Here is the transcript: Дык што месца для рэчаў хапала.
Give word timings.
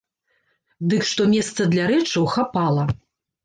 Дык 0.93 1.05
што 1.11 1.29
месца 1.35 1.69
для 1.77 1.85
рэчаў 1.95 2.23
хапала. 2.35 2.91